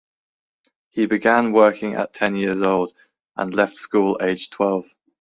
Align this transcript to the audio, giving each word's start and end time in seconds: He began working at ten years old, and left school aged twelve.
He 0.89 1.05
began 1.05 1.51
working 1.51 1.93
at 1.93 2.15
ten 2.15 2.35
years 2.35 2.59
old, 2.59 2.95
and 3.35 3.53
left 3.53 3.75
school 3.75 4.17
aged 4.19 4.51
twelve. 4.51 4.85